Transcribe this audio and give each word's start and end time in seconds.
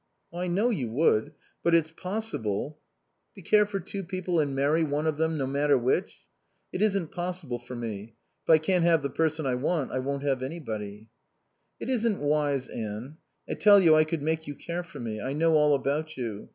"I 0.33 0.47
know 0.47 0.71
you 0.71 0.89
would. 0.89 1.31
But 1.61 1.75
it's 1.75 1.91
possible" 1.91 2.79
"To 3.35 3.41
care 3.43 3.67
for 3.67 3.79
two 3.79 4.01
people 4.03 4.39
and 4.39 4.55
marry 4.55 4.83
one 4.83 5.05
of 5.05 5.17
them, 5.17 5.37
no 5.37 5.45
matter 5.45 5.77
which? 5.77 6.21
It 6.73 6.81
isn't 6.81 7.11
possible 7.11 7.59
for 7.59 7.75
me. 7.75 8.15
If 8.43 8.49
I 8.49 8.57
can't 8.57 8.83
have 8.83 9.03
the 9.03 9.11
person 9.11 9.45
I 9.45 9.53
want 9.53 9.91
I 9.91 9.99
won't 9.99 10.23
have 10.23 10.41
anybody." 10.41 11.09
"It 11.79 11.87
isn't 11.87 12.19
wise, 12.19 12.67
Anne. 12.67 13.17
I 13.47 13.53
tell 13.53 13.79
you 13.79 13.93
I 13.93 14.03
could 14.03 14.23
make 14.23 14.47
you 14.47 14.55
care 14.55 14.81
for 14.81 14.99
me. 14.99 15.21
I 15.21 15.33
know 15.33 15.53
all 15.53 15.75
about 15.75 16.17
you. 16.17 16.49